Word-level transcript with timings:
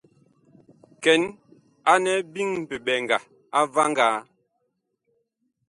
Kɛn 1.03 1.21
anɛ 1.91 2.13
biŋ 2.33 2.49
biɓɛŋga 2.69 3.17
a 3.57 3.59
vaŋgaa. 3.73 4.17